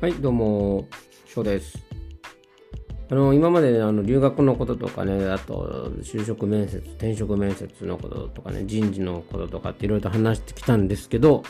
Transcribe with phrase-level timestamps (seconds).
[0.00, 0.88] はい、どうも、
[1.26, 1.78] 翔です。
[3.10, 11.42] あの、今まで、ね、あの留学のこととかね、あと、就職面接、転職面接のこととかね、人事のこととかっていろいろと話してきたんですけど、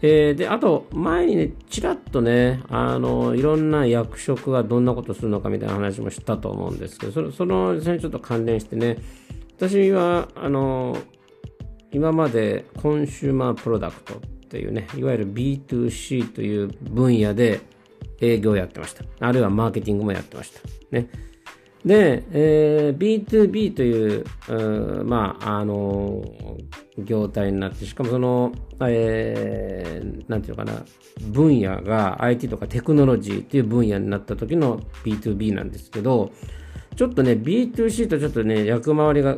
[0.00, 8.98] えー、で、あと、前にね、ちらっとね、あの、いろんな役職がどんなことするのかみたいな話もしたと思うんですけど、それその、それちょっと関連してね、
[9.56, 10.96] 私は、あの、
[11.90, 17.60] 今までコンシューマープロダクトっていうね、いわゆる B2C という分野で
[18.20, 19.04] 営業をやってました。
[19.18, 20.60] あるいはマーケティングもやってました。
[20.92, 21.08] ね。
[21.84, 26.22] で、えー、B2B という、うまあ、あの
[26.98, 30.84] 業態になって、しかもその、えー、なんていうのかな、
[31.28, 36.30] 分野が IT とかテクノロジーという分野になった時の B2B なんですけど、
[36.94, 39.36] ちょっとね、B2C とちょっとね、役回りが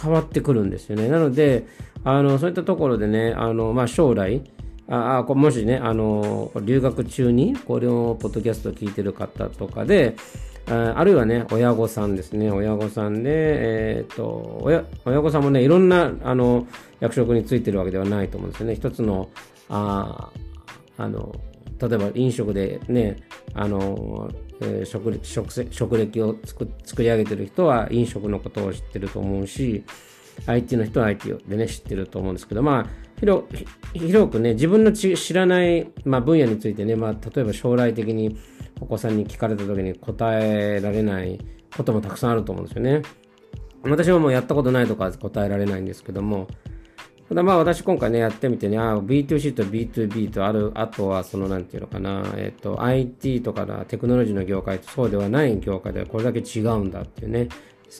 [0.00, 1.08] 変わってくるんですよね。
[1.08, 1.66] なので、
[2.04, 4.42] あの、そういったところでね、あの、まあ、将来、
[4.86, 10.16] ああもしね、あの、留学中にこれを、ポッドキャストを聞いてる方とかで、
[10.66, 13.30] あるいはね、親御さんですね、親御さんで、
[13.96, 16.66] えっ、ー、と親、親御さんもね、いろんな、あの、
[17.00, 18.74] 役職についてるわけではないと思うんですよね。
[18.74, 19.28] 一つの、
[19.68, 20.30] あ
[20.96, 21.34] あの、
[21.80, 23.16] 例えば飲食でね、
[23.52, 24.30] あの、
[24.84, 29.84] 食食食歴を作作り上げてる人は飲食のことを知ってると思うし、
[30.46, 32.86] IT の人は IT でね、知ってると思うんですけど、まあ、
[33.20, 33.44] 広
[33.94, 38.36] 広くね、自分の知らない、まあ、分野についてね、まあ、例えば将来的に
[38.80, 41.38] お子さんに聞かれた時に答えられない
[41.76, 43.02] こともたくさんあると思うんですよね。
[43.82, 46.48] 私はもうやったことないとか答えられないんですけども、
[47.28, 57.48] ただまあ私今回ね、やってみてね、あ B2C と B2B とある、あとはそのなんていうのかな、えっ、と IT とかテクノロジーの業界とそうではない業界ではこれだけ違うんだっていうね、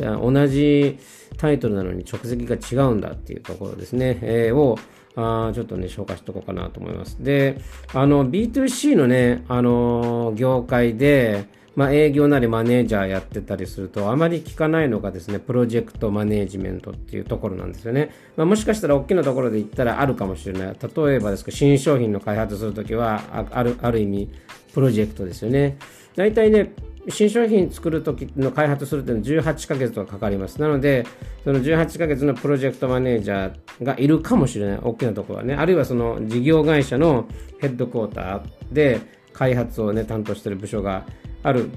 [0.03, 0.99] 同じ
[1.37, 4.79] タイトルなのに直接が違うんだっていうところですね、えー、を
[5.17, 7.23] あちょっとね、紹介しておこうかなと思います。
[7.23, 7.61] で、
[7.93, 18.11] あの、B2C のね、あのー、業界で、まあ、営業なりマネージャーやってたりすると、あまり聞かないのがですね、プロジェクトマネージメントっていうところなんですよね。
[18.37, 20.77] まあ、もしかしたら大きなところで言ったらあるかもしれない。
[20.97, 23.23] 例えばですけど、新商品の開発するときは
[23.53, 24.31] ある、ある意味、
[24.73, 25.79] プロジェクトですよね。
[26.17, 26.73] 大体ね、
[27.09, 30.61] 新商品作るときの開発するというのは18ヶ月とかかかります。
[30.61, 31.07] なので、
[31.45, 34.79] その18ヶ月のプロジェクトマネージャーがいるかもしれない。
[34.83, 35.55] 大きなところはね。
[35.55, 37.27] あるいはその事業会社の
[37.61, 39.01] ヘッドクォーターで
[39.33, 41.05] 開発をね、担当している部署が
[41.43, 41.71] ある、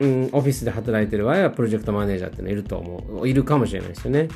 [0.00, 3.28] うん、オフィスで働いてる場合はプロジェクトマネージャーっていうのはいると思う。
[3.28, 4.28] いるかもしれないですよね。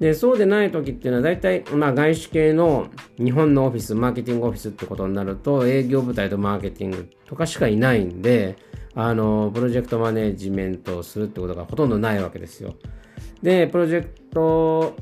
[0.00, 8.56] で、そうでない時っていうのは大体、まあ外資系の日本のオフィス、マーケティングオフィスってことになると営業部隊とマーケティングとかしかいないんで、
[8.94, 12.74] あの、プロジェクトマネジメントをするってことがほとんどないわけですよ。
[13.42, 14.96] で、プロジェクト、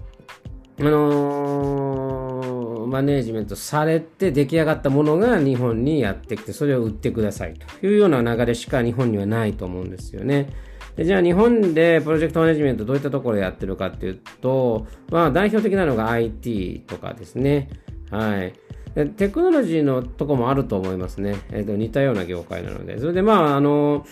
[0.81, 10.49] あのー、マネージメントされて出来上がったものが日本にやってきて、それを売ってくださいというような流れしか日本にはないと思うんですよね。
[10.97, 17.71] でじゃあ日本でプロジェクトマネジメントどういったところでやってるかっていうと、まあ代表的なのが IT とかですね。
[18.11, 18.53] はい。
[19.17, 21.37] テクノロジーのとこもあると思いますね。
[21.51, 22.99] えっ、ー、と、似たような業界なので。
[22.99, 24.07] それでまあ、あの、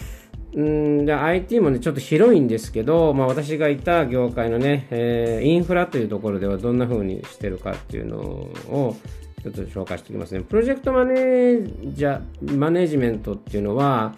[0.52, 8.96] うんじゃ IT もね、ちょっと広いんですけど、まあ私がいた業界のね、えー、インフラというところではどんな風にしてるかっていうのを、
[9.42, 10.40] ちょっと紹介しておきますね。
[10.40, 14.16] プロジェクトマネージャー、マネジメントっていうのは、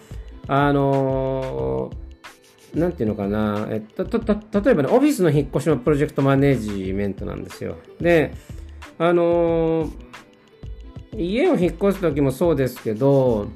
[0.48, 7.76] あのー、なんていうのかな、えっと、と、と、例えばね、オフィスの引っ越しのプロジェクトマネージメントなんですよ。
[8.00, 8.32] で、
[8.98, 10.11] あのー
[11.16, 13.48] 家を引っ越す時もそうですけど、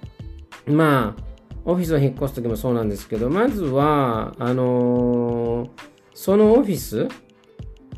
[0.67, 1.23] まあ、
[1.65, 5.69] オフィスを引っ越す時もそうなんですけど、まずは、あのー、
[6.15, 7.09] そのオフィス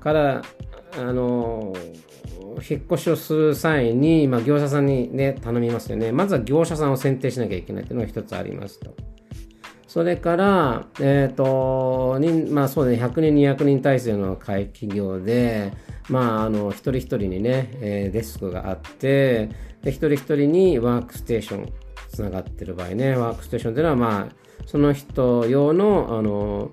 [0.01, 0.43] から、
[0.99, 6.13] あのー、引っ越しをする際に、まあ、業者さんにね、頼みますよね。
[6.13, 9.08] まずは業者さんを選定しなきゃいけないっていうのが一つありますと。
[9.89, 15.73] それから、えっ、ー、と、にまあそうね、100人、200人体制の会企業で、
[16.11, 19.49] まあ、あの、一人一人にね、えー、デスクがあって、
[19.83, 21.73] で、一人一人にワークステーション
[22.11, 24.35] つながってる場合ね、ワークステーションっていうのは、まあ、
[24.67, 26.71] その人用の、あの、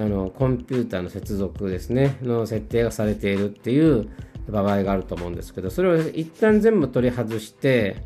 [0.00, 4.08] あの、コンピューターの接続ですね、の設定がされているっていう
[4.48, 7.96] 場合があると思うんですけど、それを一旦全部取り外して、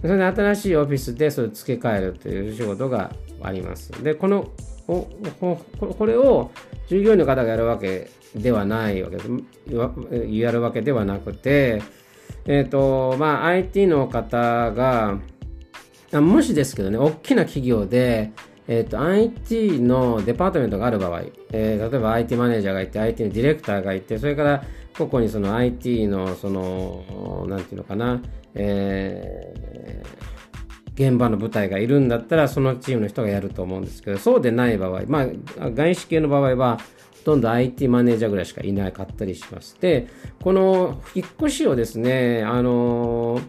[0.00, 3.12] それで新しいオフィスでそれを付け替えるという仕事が
[3.44, 3.90] あります。
[4.02, 4.50] で、この、
[4.86, 6.50] これを
[6.88, 9.28] 従業員の方がやるわけではないわけです。
[10.30, 11.82] やるわけではなくて、
[12.46, 15.18] えっ、ー、と、まあ、IT の方が、
[16.12, 18.32] もしですけどね、大きな企業で、
[18.68, 21.22] えっ、ー、と、IT のデパートメントがある場合、
[21.52, 24.64] えー、例えば IT マネージャーがいて、IT のディレクターがいて、それから
[24.96, 28.20] 個々にその IT の、その、なんていうのかな、
[28.54, 30.02] え
[30.94, 35.26] 現場の部隊がいるんだったらそのチームの人がやると思うんですけどそうでない場合ま
[35.58, 36.78] あ外資系の場合は
[37.18, 40.08] ほとんど IT マネージャーぐらいしかいなかったりしますで
[40.42, 43.40] この引っ越しをですねあの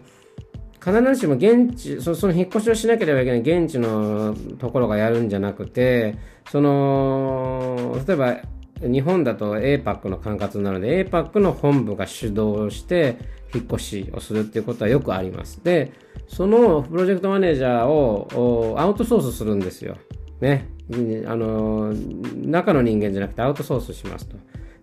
[0.82, 6.16] 必ずしも現地その引っ越しをしなければいけない現地のところがやるんじゃなくて
[6.50, 8.36] その例えば
[8.80, 13.16] 日本だと APAC の管轄なので APAC の本部が主導して
[13.54, 15.62] 引っ越しをするっていうことはよくあります。
[15.62, 15.92] で、
[16.26, 19.96] そのプロジェクトマネージャーをアウトソースするんですよ。
[20.40, 20.68] ね。
[21.26, 21.92] あの、
[22.36, 24.36] 中の人間じゃなくてアウトソースしますと。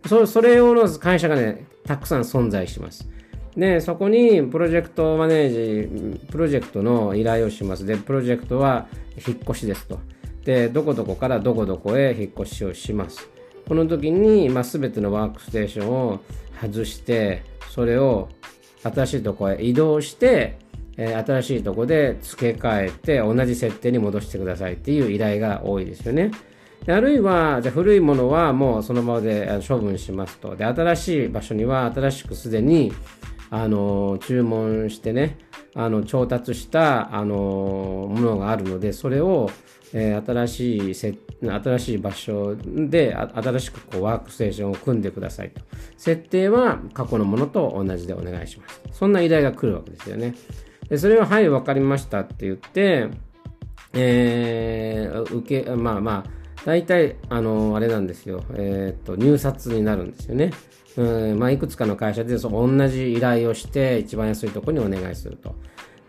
[0.07, 3.07] そそれ用の会社がね、たくさん存在します。
[3.55, 7.85] で、そこにプロジェクトマネージ、プロジェクトの依頼をします。
[7.85, 8.87] で、プロジェクトは
[9.27, 9.99] 引っ越しですと。
[10.45, 13.29] で、どこどこからどこどこへ引っ越しをします。
[13.71, 16.19] この時に、まあ、全てのワークステーションを
[16.61, 18.27] 外して、それを
[18.83, 20.57] 新しいとこへ移動して、
[20.97, 26.31] えー、新しいとこで付け替えて同じ設定に戻してくださいっていう依頼が多いですよね。
[26.85, 30.53] あるいは、じゃ古いものはもうそのままで処分しますと。
[30.57, 32.91] で、新しい場所には新しくすでに、
[33.51, 35.37] あの、注文してね、
[35.75, 39.49] あの、調達した、あの、ものがあるので、それを、
[39.93, 45.61] えー、新しいせ新しい場所で新しくこうワークステーションを組んでくださいと。
[45.97, 48.81] 設定は過去のものと同じでお願いします。
[48.91, 50.35] そんな依頼が来るわけですよね。
[50.89, 53.09] でそれを、はい、わかりましたって言って、
[53.93, 58.43] えー、受け、まあまあ、大体、あの、あれなんですよ。
[58.53, 60.51] えっ、ー、と、入札になるんですよね。
[60.97, 65.55] うん、まあ、いくつかの会社でその同じ依頼をして、一番安いところにお願いすると。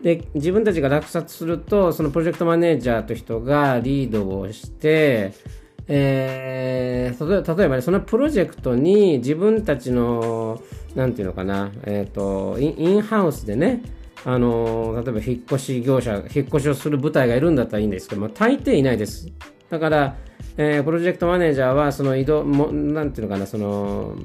[0.03, 5.31] で、自分たちが落札すると、そのプロジェクトマネージャーという人がリードをして、
[5.87, 10.61] えー、例えばね、そのプロジェクトに自分たちの、
[10.93, 13.81] なんていうのかな、えっ、ー、とイン、インハウスでね、
[14.25, 19.31] あの、例えば引っ越し業者、引っ越しをする部隊がいるんだったらいいんですけども、大抵いないです。
[19.69, 20.17] だから、
[20.57, 24.15] えー、プロジェクトマネージャーは、その移動、もなんていうのかな、その、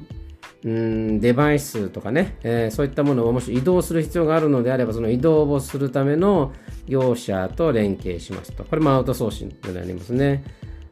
[0.63, 6.51] うんデバイスとかね、えー、そういったものをもし移動する必要があるのであれば、その移動をするための
[6.87, 8.65] 業者と連携しますと。
[8.65, 10.43] これもアウトソーシングになりますね。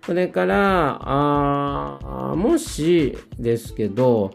[0.06, 4.32] それから、あもしですけど、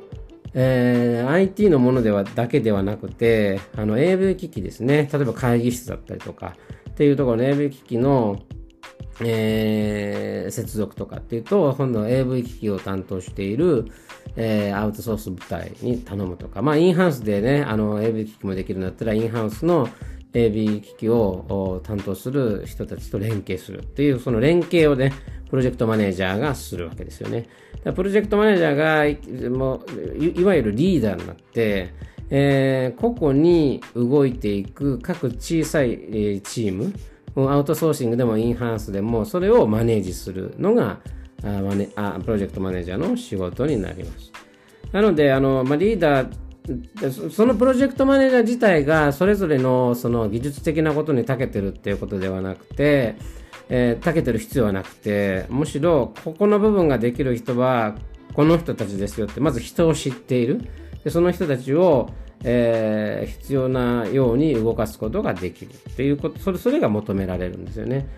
[0.54, 5.08] えー、IT のものではだけではなくて、あの AV 機器ですね。
[5.10, 6.56] 例えば会議室だったりとか
[6.90, 8.38] っていうところの AV 機器の
[9.20, 13.86] えー、接続とかっていうと、今度 AV 機器を担当している、
[14.36, 19.88] えー、アウトソース部隊に頼むとか、まあ、インハウスでね、あの、AV 機器もできるんだったら、インハウスの
[20.32, 25.12] AV 機器を担当する人たちと連携するっていう、その連携をね、
[25.50, 27.46] プロジェクトマネージャーがするわけですよね。
[27.94, 29.82] プロジェクトマネージャーが、も
[30.20, 31.92] ういわゆるリーダーになって、
[32.30, 36.94] えー、個々に動いていく各小さい、チーム、
[37.36, 41.00] アウトソーシングでもインハウスでもそれをマネージするのが
[41.44, 44.32] あプロジェクトマネージャーの仕事になります。
[44.92, 53.16] なので、あのまあ、リーダー、そのプロジェクトマネージャー自体がそれぞれのその技術的なことに長けてるっていうことではなくて、
[53.68, 57.96] えー、長けてる必要はなくて、むしろここの部分ができる人は
[58.34, 60.60] この人たちですよって、まず人を知っている。
[61.04, 62.10] でその人たちを
[62.44, 68.08] えー、必要なように動かすことができるっていうこと、それそれが求められるんですよね。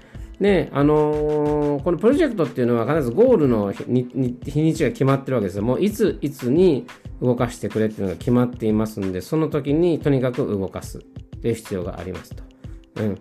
[0.41, 5.63] で、あのー、このプロジェクトっていうのは必ずゴールの日にちが決まってるわけですよ。
[5.63, 6.87] もういついつに
[7.21, 11.01] 動かしてくれっていうのが決まっていますんで、その時にとにかく動かすっ
[11.41, 12.43] ていう必要がありますと。
[12.97, 13.19] うん。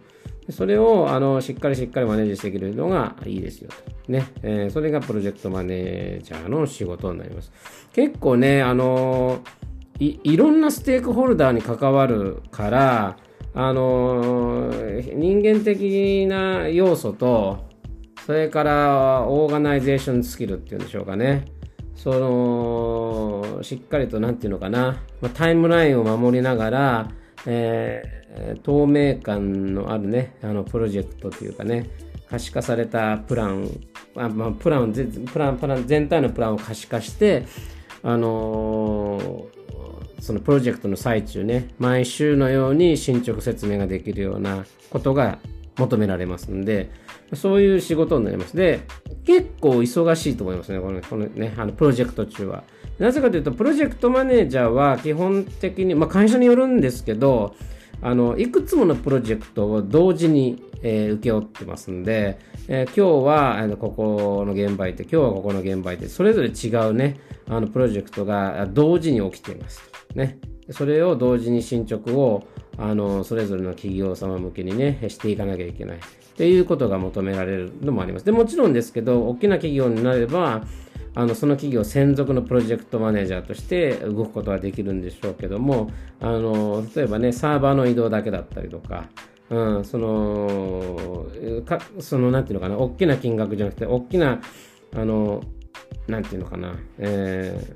[0.49, 4.11] それをあのしっかりしっかりマネージしていけるのがいいですよと。
[4.11, 4.27] ね。
[4.41, 7.51] えー、それがプロジェクトマネージャーの仕事になります。
[7.93, 9.39] 結構ね、あの
[9.99, 13.17] いいろんなステークホルダーに関わるから、
[13.53, 14.71] あの、
[15.13, 17.69] 人間的な要素と、
[18.25, 21.45] それからオーガナイゼーションスキルっていうんでしょうかね。
[21.95, 27.07] その、しっかりと、なんていうのかな、まあ、タイムラインを守りながら、
[27.45, 28.22] えー、
[28.63, 31.89] 透明感のあるね、あの、プロジェクトというかね、
[32.29, 33.69] 可視化されたプラン、
[34.15, 37.45] あまあ、プラン、プラン、プラン、全体のプランを可視化して、
[38.01, 39.63] あのー
[40.23, 45.39] そのプロジェクトの最中ね、毎週のように進捗説明ができるようなことが
[45.77, 46.91] 求められますんで、
[47.33, 48.55] そういう仕事になります。
[48.55, 48.79] で、
[49.25, 52.63] 結構忙しいと思いますね、このこのね、あのプロジェクト中は。
[52.99, 57.53] なぜかというと、プロジェクトマネージャーは基本的に、まあ、会社によるんですけど、
[58.03, 69.81] あのいくつものプロジェクトを同時に、えー、請け負ってますんで、えー、今日はあのここの現場行って、今日はここの現場行って、それぞれ違うね、あのプロジェクトが同時に起きています。
[70.15, 70.37] ね。
[70.69, 75.99] それを同時に進捗をあのそれぞれの企業様向けにねしていかなきゃいけないっ
[76.35, 78.25] ていうことが求められるのもあります。
[78.25, 80.63] でもちろんですけど大きな企業になれば
[81.15, 89.05] あのその企業専属のプロジェクトマネージャーとして動くことはできるんでしょうけどもあの例えばねサーバーの移動だけだったりとか
[89.49, 91.27] うん、その、
[91.65, 94.41] かその、なんていうのかな、大きな金額じゃなくて、大きな、
[94.95, 95.43] あの、
[96.07, 97.75] なんていうのかな、え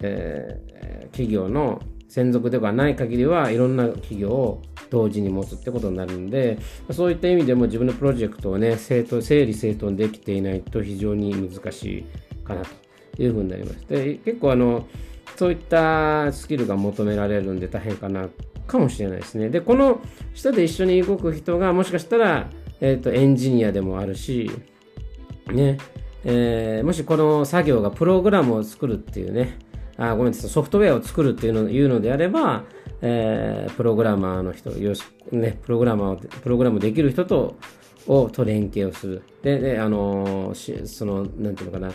[0.00, 6.58] えー、企業の専属ではない限りはいろんな企業を同時に持つってことになるんで、
[6.92, 12.04] そういった意味でも自分のプロジェクトをね、整理整頓できていないと非常に難しい
[12.44, 12.62] かな
[13.16, 13.86] というふうになります。
[13.88, 14.86] で、結構あの、
[15.36, 18.28] そういったスキルが求められるんで大変かな
[18.66, 19.50] かもしれないですね。
[19.50, 20.00] で、この
[20.34, 24.50] 下で一緒に動く人がもしかしたら、えっ、ー、と、エンジニアでもあるし、
[25.52, 25.78] ね、
[26.24, 29.58] えー、もしこの作業がプログラムを作るっていうね、
[29.98, 32.64] あごめんなさい、ソフトウェアを作るっていうのいうのであれば、
[33.02, 37.56] えー、プログラマーの人、よし、ね、プログラマーを、プログラムできる人と、
[38.06, 39.22] をと連携をする。
[39.42, 41.92] で、であのー、その、なんていうのかな、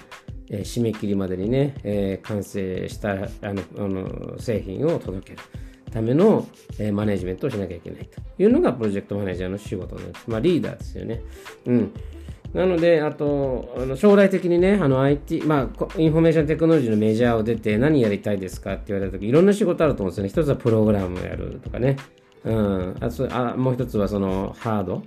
[0.50, 3.17] えー、締め切りまでにね、えー、完成したあ
[3.53, 5.39] のあの製品を届ける
[5.91, 10.29] ための、えー、マネジメントをしなきゃいけないというのがプロジェクトマネージャーの仕事です。
[10.29, 11.22] まあ、リーダーですよね。
[11.65, 11.91] うん。
[12.53, 20.29] なので、あと、あの将来的にね、あの IT、まあ、インフォメーションテクノロジーのメジャーを出て何やりたいですかって言われたとき、いろんな仕事あると思うんですよね。
[20.29, 21.96] 一つはプログラムをやるとかね。
[22.43, 22.98] うん。
[23.00, 25.03] あそあもう一つはそのハード。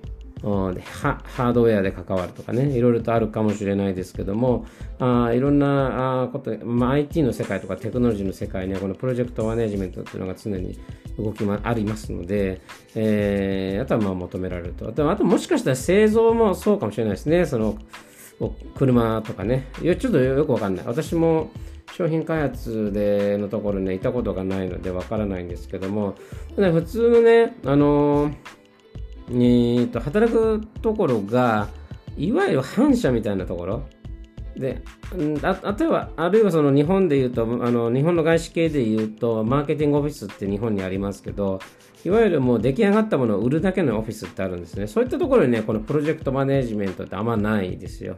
[0.75, 4.67] でハードウェアで関わるとかね、いろいろとあるかもしれないですけども、
[4.99, 10.79] あいろんなこと、まあ、IT の世界とかテクノロジーの世界にはこのプロジェクトマネジメントっていうのが常に
[11.19, 12.61] 動きもありますので、
[12.95, 14.87] えー、あとはまあ求められると。
[15.11, 17.47] あともしかしたら製造もそうかもしれないですね。
[17.47, 17.79] その
[18.77, 19.67] 車とかね。
[19.81, 20.87] いや、ちょっとよくわかんない。
[20.87, 21.51] 私も
[21.97, 26.17] 商品開発でのところに、ね、いたことがないのでわからないんですけども、
[26.55, 28.35] 普通のね、あのー
[29.29, 31.69] えーと、働くところが、
[32.17, 33.83] いわゆる反社みたいなところ。
[34.57, 34.83] で、
[35.43, 41.59] あ例えば、あるいはその日本でいうと、あの日本の外資系でいうと、マーケティングオフィスって日本にありますけど、
[42.05, 44.87] いわゆるもう出来上がったものを売るだけのオフィスってあるんですね。
[44.87, 48.17] そういったところにね、このプロジェクトマネジメントってあんまないですよ。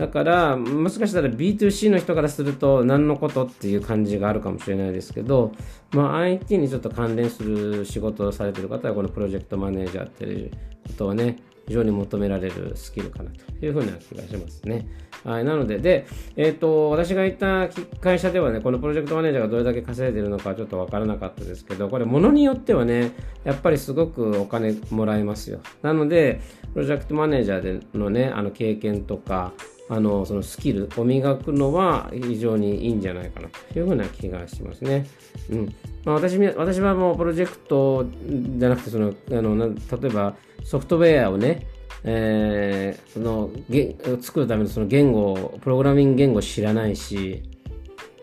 [0.00, 5.52] だから、もしかしたら B2C の人からすると何のことっていう感じがあるかもしれないですけど、
[5.90, 10.50] まあ、IT にちょっと関連する仕事をされている方は、このプロジェクトマネージャーっていう
[10.86, 14.88] ことをね、非常に求められるスキルかなというふうな気がしますね。
[15.22, 17.68] はい、なので、で、えっ、ー、と、私がいた
[18.00, 23.12] 会社ではね、このプロジェクトマネージャーがどれだけ稼いでるのかちょっとわからなかったですけど、これ、ものによってはね、
[23.44, 25.60] やっぱりすごくお金もらえますよ。
[25.82, 26.40] なので、
[26.72, 29.52] プロジェクトマネージャーでのね、あの経験とか、
[29.90, 35.04] あのそのスキルを磨くのは非常にいいんじゃないかなというふうな気がしますね。
[35.50, 38.06] うんまあ、私私はもうプロジェクト
[38.56, 41.66] じゃなくてそのあの例えばソフトウェアをね
[42.02, 47.42] えー、そのげ作るためのその言語プログラミング言語を知らないし、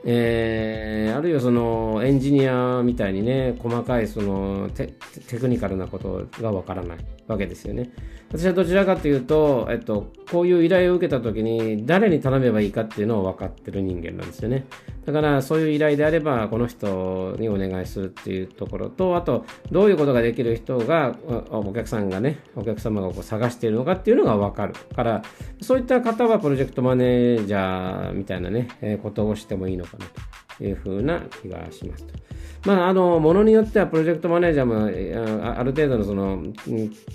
[0.04, 4.94] えー、あるいはそのエンジニアみたいにね細かいそのテ
[5.40, 6.98] クニカルなことがわからない
[7.28, 7.92] わけですよね。
[8.30, 14.66] 私はどちらかというと、えっと、こういう依頼を受けた時に誰に頼めばいいかっていうのを分かってる人間なんですよね。
[15.06, 21.16] だからそういう依頼であればこの人にお願いするっていうところと、あとどういうことができる人が
[21.50, 25.22] お客さんがね、お客様がこう探しているのかっていうのが分かるから、
[25.62, 32.28] そういった方はプロジェクトマネージャーみたいなね、え、ことをしてもいいのかなというふうな気がしますと。
[32.66, 36.44] まあ、あの、ものによってはプロジェクトマネージャーもある程度のその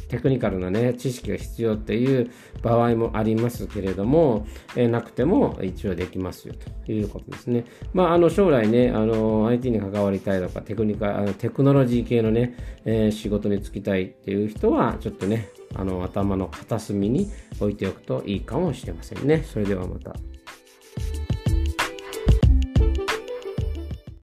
[0.09, 2.31] テクニカルなね、知識が必要っていう
[2.63, 4.47] 場合もありますけれども、
[4.77, 6.55] えなくても一応できますよ
[6.87, 7.65] ということですね。
[7.93, 17.31] まあ、あの、将来ね、あの、IT に関わりたいとか、テクニカ、あのテクノロジー系のね、えー、仕事に就きたいっていう人は、ちょっとね、あの、頭の片隅に
[17.61, 19.43] 置いておくといいかもしれませんね。
[19.43, 20.15] それではまた。